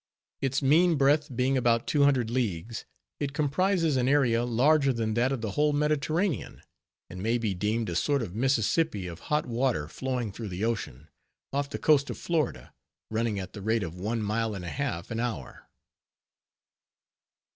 Its 0.41 0.63
mean 0.63 0.95
breadth 0.95 1.29
being 1.35 1.55
about 1.55 1.85
two 1.85 2.01
hundred 2.05 2.31
leagues, 2.31 2.85
it 3.19 3.33
comprises 3.35 3.97
an 3.97 4.07
area 4.07 4.43
larger 4.43 4.91
than 4.91 5.13
that 5.13 5.31
of 5.31 5.41
the 5.41 5.51
whole 5.51 5.73
Mediterranean, 5.73 6.63
and 7.07 7.21
may 7.21 7.37
be 7.37 7.53
deemed 7.53 7.87
a 7.87 7.95
sort 7.95 8.23
of 8.23 8.33
Mississippi 8.33 9.05
of 9.05 9.19
hot 9.29 9.45
water 9.45 9.87
flowing 9.87 10.31
through 10.31 10.47
the 10.49 10.65
ocean; 10.65 11.07
off 11.53 11.69
the 11.69 11.77
coast 11.77 12.09
of 12.09 12.17
Florida, 12.17 12.73
running 13.11 13.39
at 13.39 13.53
the 13.53 13.61
rate 13.61 13.83
of 13.83 13.93
one 13.93 14.23
mile 14.23 14.55
and 14.55 14.65
a 14.65 14.69
half 14.69 15.11
an 15.11 15.19
hour. 15.19 15.69